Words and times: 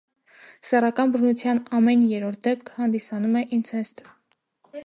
Սեռական 0.69 1.13
բռնության 1.15 1.61
ամեն 1.81 2.07
երրորդ 2.13 2.41
դեպք 2.51 2.75
հանդիսանում 2.81 3.41
է 3.43 3.47
ինցեստ։ 3.59 4.07